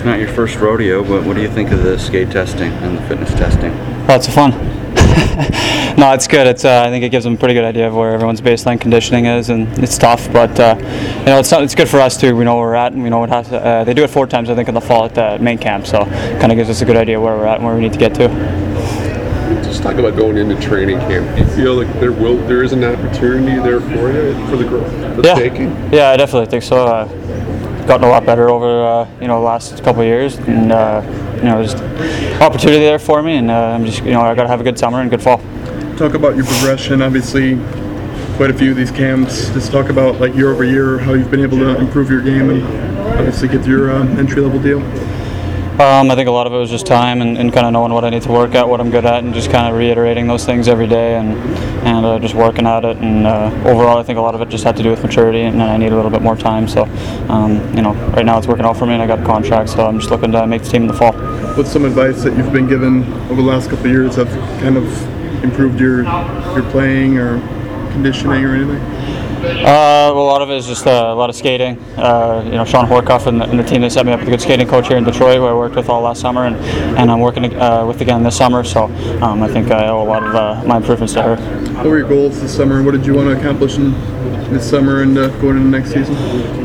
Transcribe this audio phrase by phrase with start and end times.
[0.00, 2.96] it's not your first rodeo, but what do you think of the skate testing and
[2.96, 3.70] the fitness testing?
[4.06, 4.50] Lots of fun.
[5.98, 6.46] no, it's good.
[6.46, 8.80] It's uh, I think it gives them a pretty good idea of where everyone's baseline
[8.80, 12.18] conditioning is, and it's tough, but uh, you know it's not, it's good for us
[12.18, 12.34] too.
[12.34, 14.08] We know where we're at, and we know what has to, uh, they do it
[14.08, 16.70] four times I think in the fall at the main camp, so kind of gives
[16.70, 18.28] us a good idea where we're at and where we need to get to.
[19.62, 21.36] Just talk about going into training camp.
[21.36, 24.64] Do you feel like there will there is an opportunity there for you for the
[24.64, 25.68] growth, for the Yeah, taking?
[25.92, 27.06] yeah, I definitely think so.
[27.90, 31.02] Gotten a lot better over uh, you know the last couple years, and uh,
[31.38, 31.76] you know just
[32.40, 34.62] opportunity there for me, and uh, I'm just you know I got to have a
[34.62, 35.38] good summer and good fall.
[35.96, 37.02] talk about your progression.
[37.02, 37.56] Obviously,
[38.36, 39.48] quite a few of these camps.
[39.48, 42.50] Just talk about like year over year how you've been able to improve your game
[42.50, 42.62] and
[43.18, 44.78] obviously get your uh, entry level deal.
[45.78, 47.92] Um, I think a lot of it was just time and, and kind of knowing
[47.92, 50.26] what I need to work at, what I'm good at, and just kind of reiterating
[50.26, 51.38] those things every day and
[51.86, 52.98] and uh, just working at it.
[52.98, 55.42] And uh, overall, I think a lot of it just had to do with maturity,
[55.42, 56.68] and I need a little bit more time.
[56.68, 56.84] So,
[57.30, 59.70] um, you know, right now it's working out for me, and I got a contract,
[59.70, 61.12] so I'm just looking to make the team in the fall.
[61.56, 64.26] What's some advice that you've been given over the last couple of years that
[64.60, 64.84] kind of
[65.42, 67.38] improved your your playing or
[67.90, 68.80] conditioning or anything?
[69.40, 71.78] Uh, well, a lot of it is just uh, a lot of skating.
[71.96, 74.28] Uh, you know, Shawn Horcoff and the, and the team they set me up with
[74.28, 76.56] a good skating coach here in Detroit, who I worked with all last summer, and,
[76.98, 78.62] and I'm working uh, with again this summer.
[78.64, 78.84] So
[79.22, 81.36] um, I think I owe a lot of uh, my improvements to her.
[81.76, 82.82] What were your goals this summer?
[82.82, 83.92] What did you want to accomplish in
[84.52, 86.14] this summer and uh, going into next season?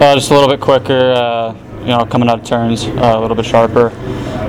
[0.01, 3.19] Uh, just a little bit quicker, uh, you know, coming out of turns, uh, a
[3.21, 3.91] little bit sharper.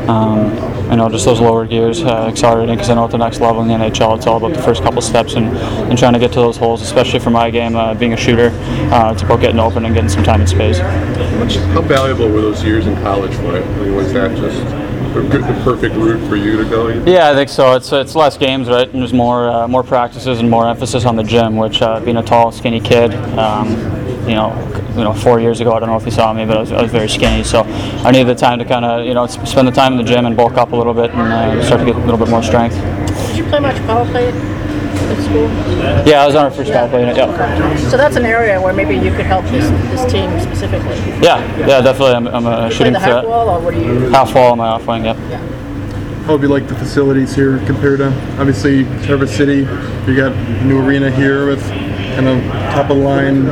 [0.09, 3.41] Um, you know, just those lower gears, uh, accelerating because I know at the next
[3.41, 6.19] level in the NHL, it's all about the first couple steps and, and trying to
[6.19, 8.51] get to those holes, especially for my game, uh, being a shooter.
[8.93, 10.79] Uh, it's about getting open and getting some time and space.
[10.79, 13.63] How valuable were those years in college for you?
[13.63, 14.59] I mean, was that just
[15.25, 16.89] the perfect route for you to go?
[16.89, 17.75] Yeah, I think so.
[17.75, 18.89] It's it's less games, right?
[18.89, 21.57] And there's more uh, more practices and more emphasis on the gym.
[21.57, 23.69] Which uh, being a tall, skinny kid, um,
[24.27, 24.53] you know,
[24.97, 26.73] you know, four years ago, I don't know if you saw me, but I was,
[26.73, 27.45] I was very skinny.
[27.45, 30.05] So I needed the time to kind of you know spend the time in the
[30.05, 32.29] gym and bulk up a little bit and uh, start to get a little bit
[32.29, 32.77] more strength.
[33.29, 35.49] Did you play much power play at school?
[36.07, 37.17] Yeah, I was on our first power play unit.
[37.17, 37.89] Yeah.
[37.89, 40.97] So that's an area where maybe you could help this, this team specifically.
[41.23, 42.15] Yeah, yeah, definitely.
[42.15, 44.09] I'm, I'm a Play shooting the half wall, or what do you?
[44.11, 45.05] Half wall on my off wing.
[45.05, 45.17] Yep.
[46.27, 48.09] How have you liked the facilities here compared to
[48.41, 49.59] obviously Traverse City?
[49.59, 51.63] You got a new arena here with
[52.17, 53.47] kind of top of the line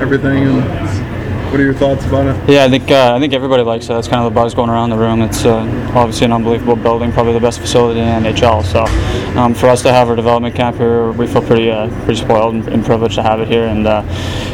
[0.00, 0.44] everything.
[0.44, 2.50] And what are your thoughts about it?
[2.50, 3.88] Yeah, I think uh, I think everybody likes it.
[3.88, 5.22] That's kind of the buzz going around the room.
[5.22, 5.60] It's uh,
[5.94, 8.62] obviously an unbelievable building, probably the best facility in NHL.
[8.64, 8.84] So
[9.40, 12.54] um, for us to have our development camp here, we feel pretty uh, pretty spoiled
[12.54, 13.64] and, and privileged to have it here.
[13.64, 14.02] And uh,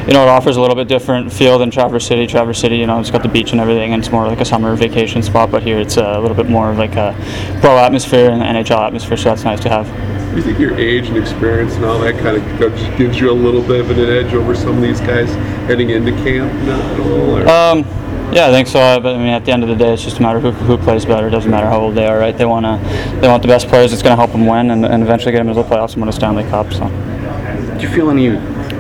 [0.06, 2.28] you know, it offers a little bit different feel than Traverse City.
[2.28, 4.44] Traverse City, you know, it's got the beach and everything, and it's more like a
[4.44, 5.50] summer vacation spot.
[5.50, 7.12] But here, it's a little bit more like a
[7.60, 9.16] pro atmosphere and NHL atmosphere.
[9.16, 10.13] So that's nice to have.
[10.34, 13.30] Do you think your age and experience and all that kind of just gives you
[13.30, 15.32] a little bit of an edge over some of these guys
[15.68, 16.52] heading into camp?
[16.66, 17.38] Not at all.
[17.38, 17.48] Or?
[17.48, 18.98] Um, yeah, I think so.
[19.00, 20.50] But I mean, at the end of the day, it's just a matter of who,
[20.50, 21.28] who plays better.
[21.28, 22.36] It doesn't matter how old they are, right?
[22.36, 23.92] They want to, they want the best players.
[23.92, 26.02] It's going to help them win and, and eventually get them into the playoffs and
[26.02, 26.72] win a Stanley Cup.
[26.72, 26.88] So.
[27.76, 28.30] Do you feel any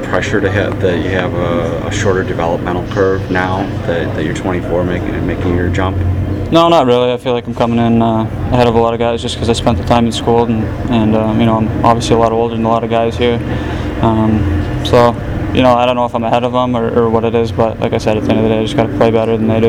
[0.08, 4.34] pressure to have that you have a, a shorter developmental curve now that, that you're
[4.34, 5.98] 24 making making your jump?
[6.50, 7.12] No, not really.
[7.12, 8.22] I feel like I'm coming in uh,
[8.52, 10.62] ahead of a lot of guys just because I spent the time in school and,
[10.90, 13.36] and um, you know I'm obviously a lot older than a lot of guys here.
[14.02, 14.38] Um,
[14.84, 15.12] so
[15.54, 17.50] you know I don't know if I'm ahead of them or, or what it is,
[17.50, 19.10] but like I said, at the end of the day, I just got to play
[19.10, 19.68] better than they do.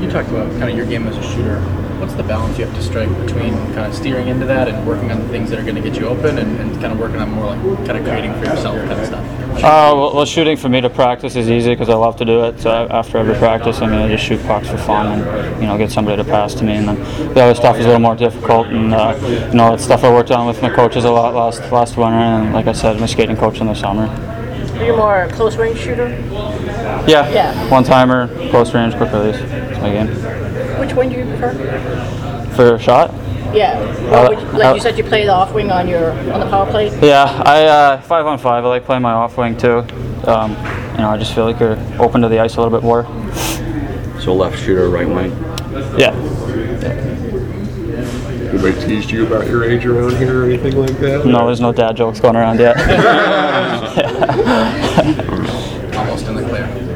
[0.00, 1.60] You talked about kind of your game as a shooter.
[2.00, 5.10] What's the balance you have to strike between kind of steering into that and working
[5.10, 7.16] on the things that are going to get you open and, and kind of working
[7.20, 9.24] on more like kind of creating for yourself kind of stuff?
[9.54, 12.44] Uh, well, well, shooting for me to practice is easy because I love to do
[12.44, 12.58] it.
[12.60, 15.78] So after every practice, I mean, I just shoot pucks for fun and you know
[15.78, 16.74] get somebody to pass to me.
[16.74, 19.16] And then the other stuff is a little more difficult, and uh,
[19.50, 22.16] you know it's stuff I worked on with my coaches a lot last last winter,
[22.16, 24.06] and like I said, my skating coach in the summer.
[24.74, 26.08] Are you more a close range shooter?
[27.06, 27.70] Yeah, Yeah.
[27.70, 29.38] one timer, close range, quick release.
[29.38, 30.43] That's my game.
[30.80, 31.52] Which one do you prefer?
[32.56, 33.12] For a shot?
[33.54, 33.78] Yeah.
[34.10, 36.10] Uh, Or would you, like uh, you said, you play the off wing on your
[36.10, 36.86] on the power play.
[37.06, 38.64] Yeah, I uh, five on five.
[38.64, 39.78] I like playing my off wing too.
[40.26, 40.50] Um,
[40.92, 43.04] you know, I just feel like you're open to the ice a little bit more.
[44.20, 45.30] So left shooter, right wing.
[45.98, 46.14] Yeah.
[48.50, 51.26] Anybody teased you about your age around here or anything like that?
[51.26, 52.76] No, there's no dad jokes going around yet.
[55.96, 56.93] Almost in the clear.